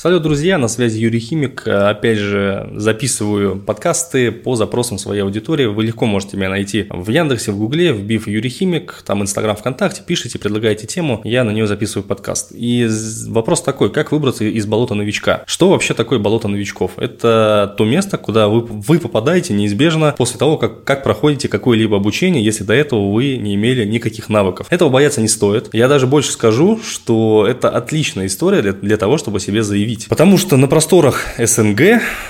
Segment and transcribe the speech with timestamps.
[0.00, 1.66] Салют, друзья, на связи Юрий Химик.
[1.66, 5.66] Опять же, записываю подкасты по запросам своей аудитории.
[5.66, 10.02] Вы легко можете меня найти в Яндексе, в Гугле, вбив Юрий Химик, там Инстаграм, ВКонтакте,
[10.06, 12.52] пишите, предлагаете тему, я на нее записываю подкаст.
[12.54, 12.88] И
[13.26, 15.42] вопрос такой, как выбраться из болота новичка?
[15.48, 16.92] Что вообще такое болото новичков?
[16.96, 22.44] Это то место, куда вы, вы попадаете неизбежно после того, как, как проходите какое-либо обучение,
[22.44, 24.68] если до этого вы не имели никаких навыков.
[24.70, 25.70] Этого бояться не стоит.
[25.72, 30.08] Я даже больше скажу, что это отличная история для, для того, чтобы себе заявить заявить.
[30.08, 31.80] Потому что на просторах СНГ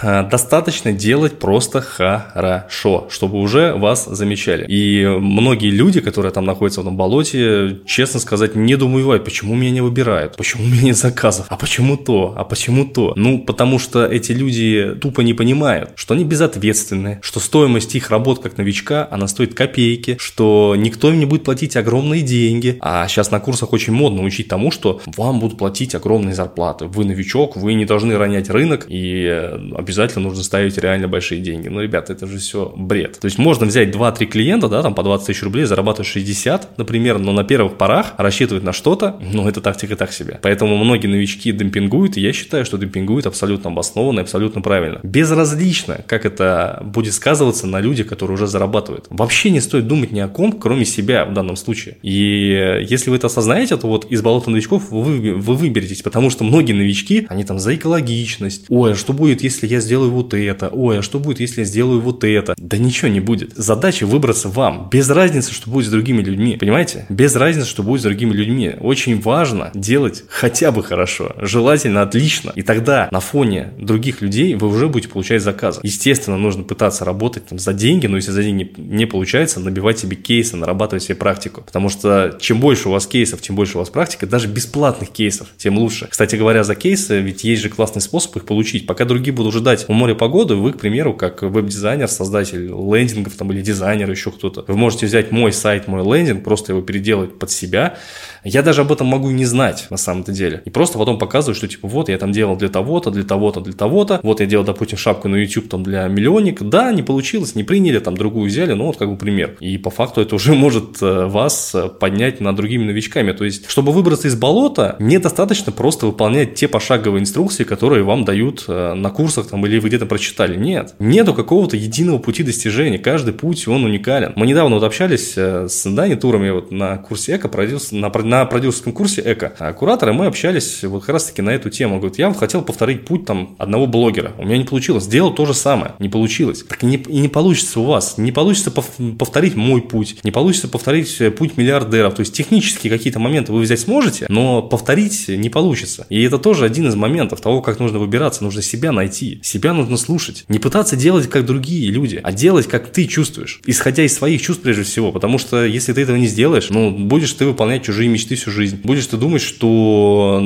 [0.02, 4.66] а, достаточно делать просто хорошо, чтобы уже вас замечали.
[4.68, 9.70] И многие люди, которые там находятся в этом болоте, честно сказать, не думают, почему меня
[9.70, 13.12] не выбирают, почему у меня нет заказов, а почему то, а почему то.
[13.16, 18.40] Ну, потому что эти люди тупо не понимают, что они безответственны, что стоимость их работ
[18.42, 22.78] как новичка, она стоит копейки, что никто им не будет платить огромные деньги.
[22.80, 26.86] А сейчас на курсах очень модно учить тому, что вам будут платить огромные зарплаты.
[26.86, 31.40] Вы новичок, поток, вы не должны ронять рынок, и э, обязательно нужно ставить реально большие
[31.40, 31.68] деньги.
[31.68, 33.18] Ну, ребята, это же все бред.
[33.20, 37.18] То есть можно взять 2-3 клиента, да, там по 20 тысяч рублей, зарабатывать 60, например,
[37.18, 40.38] но на первых порах рассчитывать на что-то, ну, это тактика так себе.
[40.42, 45.00] Поэтому многие новички демпингуют, и я считаю, что демпингуют абсолютно обоснованно и абсолютно правильно.
[45.02, 49.06] Безразлично, как это будет сказываться на людях, которые уже зарабатывают.
[49.10, 51.96] Вообще не стоит думать ни о ком, кроме себя в данном случае.
[52.02, 56.30] И э, если вы это осознаете, то вот из болота новичков вы, вы выберетесь, потому
[56.30, 58.66] что многие новички, они там за экологичность.
[58.68, 60.68] Ой, а что будет, если я сделаю вот это?
[60.68, 62.54] Ой, а что будет, если я сделаю вот это?
[62.58, 63.54] Да ничего не будет.
[63.56, 64.88] Задача выбраться вам.
[64.90, 66.56] Без разницы, что будет с другими людьми.
[66.56, 67.06] Понимаете?
[67.08, 68.74] Без разницы, что будет с другими людьми.
[68.80, 71.34] Очень важно делать хотя бы хорошо.
[71.38, 72.52] Желательно отлично.
[72.54, 75.80] И тогда на фоне других людей вы уже будете получать заказы.
[75.82, 80.16] Естественно, нужно пытаться работать там за деньги, но если за деньги не получается, набивать себе
[80.16, 81.62] кейсы, нарабатывать себе практику.
[81.62, 85.48] Потому что чем больше у вас кейсов, тем больше у вас практика, даже бесплатных кейсов,
[85.56, 86.08] тем лучше.
[86.10, 88.86] Кстати говоря, за кейсы ведь есть же классный способ их получить.
[88.86, 93.52] Пока другие будут ждать у моря погоды, вы, к примеру, как веб-дизайнер, создатель лендингов там,
[93.52, 97.50] или дизайнер, еще кто-то, вы можете взять мой сайт, мой лендинг, просто его переделать под
[97.50, 97.98] себя,
[98.44, 100.62] я даже об этом могу не знать на самом-то деле.
[100.64, 103.74] И просто потом показываю, что типа вот я там делал для того-то, для того-то, для
[103.74, 104.20] того-то.
[104.22, 106.64] Вот я делал, допустим, шапку на YouTube там для миллионника.
[106.64, 109.56] Да, не получилось, не приняли, там другую взяли, ну вот как бы пример.
[109.60, 113.32] И по факту это уже может э, вас э, поднять над другими новичками.
[113.32, 118.64] То есть, чтобы выбраться из болота, недостаточно просто выполнять те пошаговые инструкции, которые вам дают
[118.68, 120.56] э, на курсах там или вы где-то прочитали.
[120.56, 120.94] Нет.
[120.98, 122.98] Нету какого-то единого пути достижения.
[122.98, 124.32] Каждый путь, он уникален.
[124.36, 127.50] Мы недавно вот общались с Дани Турами вот на курсе Эко,
[127.92, 129.54] на, на продюсерском курсе ЭКО.
[129.58, 131.98] А кураторы мы общались вот как раз таки на эту тему.
[131.98, 134.32] Говорит, я вот хотел повторить путь там одного блогера.
[134.38, 135.04] У меня не получилось.
[135.04, 135.94] Сделал то же самое.
[135.98, 136.64] Не получилось.
[136.68, 138.18] Так и не, и не получится у вас.
[138.18, 140.18] Не получится повторить мой путь.
[140.22, 142.14] Не получится повторить э, путь миллиардеров.
[142.14, 146.06] То есть технические какие-то моменты вы взять сможете, но повторить не получится.
[146.08, 147.07] И это тоже один из моментов
[147.40, 148.44] того, как нужно выбираться.
[148.44, 149.40] Нужно себя найти.
[149.42, 150.44] Себя нужно слушать.
[150.48, 153.60] Не пытаться делать, как другие люди, а делать, как ты чувствуешь.
[153.66, 155.12] Исходя из своих чувств прежде всего.
[155.12, 158.80] Потому что если ты этого не сделаешь, ну, будешь ты выполнять чужие мечты всю жизнь.
[158.82, 160.42] Будешь ты думать, что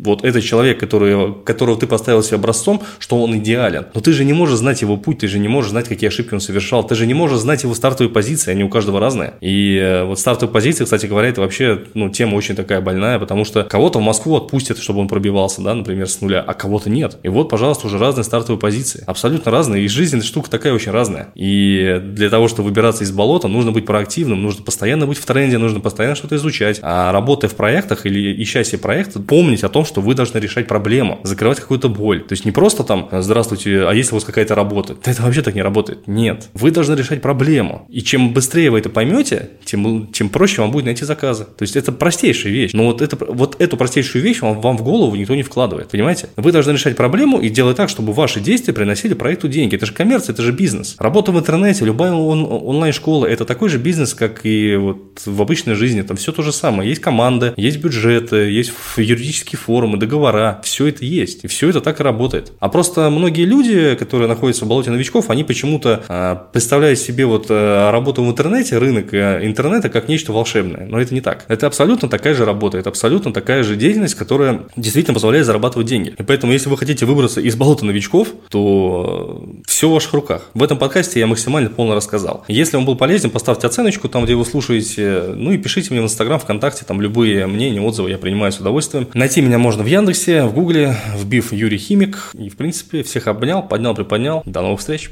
[0.00, 3.86] вот этот человек, который, которого ты поставил себе образцом, что он идеален.
[3.94, 6.34] Но ты же не можешь знать его путь, ты же не можешь знать, какие ошибки
[6.34, 9.34] он совершал, ты же не можешь знать его стартовые позиции, они у каждого разные.
[9.40, 13.44] И э, вот стартовые позиции, кстати говоря, это вообще ну, тема очень такая больная, потому
[13.44, 17.18] что кого-то в Москву отпустят, чтобы он пробивался, да, например, с нуля, а кого-то нет.
[17.22, 19.04] И вот, пожалуйста, уже разные стартовые позиции.
[19.06, 19.84] Абсолютно разные.
[19.84, 21.28] И жизнь штука такая очень разная.
[21.34, 25.58] И для того, чтобы выбираться из болота, нужно быть проактивным, нужно постоянно быть в тренде,
[25.58, 26.80] нужно постоянно что-то изучать.
[26.82, 30.66] А работая в проектах или ища себе проект, помнить о том, что вы должны решать
[30.66, 32.22] проблему, закрывать какую-то боль.
[32.22, 34.96] То есть не просто там, здравствуйте, а если у вас какая-то работа?
[35.04, 36.06] Да это вообще так не работает.
[36.06, 36.48] Нет.
[36.54, 37.86] Вы должны решать проблему.
[37.88, 41.44] И чем быстрее вы это поймете, тем, тем проще вам будет найти заказы.
[41.44, 42.72] То есть это простейшая вещь.
[42.72, 45.65] Но вот, это, вот эту простейшую вещь вам, вам в голову никто не вкладывает.
[45.68, 46.28] Понимаете?
[46.36, 49.76] Вы должны решать проблему и делать так, чтобы ваши действия приносили проекту деньги.
[49.76, 50.96] Это же коммерция, это же бизнес.
[50.98, 55.74] Работа в интернете, любая он, онлайн-школа, это такой же бизнес, как и вот в обычной
[55.74, 56.02] жизни.
[56.02, 56.88] Там все то же самое.
[56.88, 62.00] Есть команда, есть бюджеты, есть юридические форумы, договора, все это есть, и все это так
[62.00, 62.52] и работает.
[62.60, 67.46] А просто многие люди, которые находятся в болоте новичков, они почему-то э, представляют себе вот
[67.48, 71.44] э, работу в интернете, рынок э, интернета как нечто волшебное, но это не так.
[71.48, 76.14] Это абсолютно такая же работа, это абсолютно такая же деятельность, которая действительно позволяет зарабатывать деньги.
[76.16, 80.50] И поэтому, если вы хотите выбраться из болота новичков, то все в ваших руках.
[80.54, 82.44] В этом подкасте я максимально полно рассказал.
[82.48, 86.04] Если он был полезен, поставьте оценочку там, где вы слушаете, ну и пишите мне в
[86.04, 89.08] Инстаграм, ВКонтакте, там любые любые мнения, отзывы я принимаю с удовольствием.
[89.14, 92.30] Найти меня можно в Яндексе, в Гугле, вбив Юрий Химик.
[92.34, 94.42] И, в принципе, всех обнял, поднял, приподнял.
[94.44, 95.04] До новых встреч!